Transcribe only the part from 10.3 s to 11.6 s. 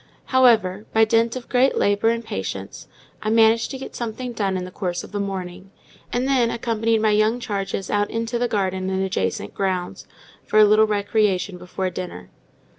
for a little recreation